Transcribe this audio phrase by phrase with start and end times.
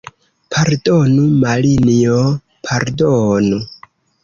[0.53, 2.17] Pardonu, Marinjo,
[2.65, 3.63] pardonu!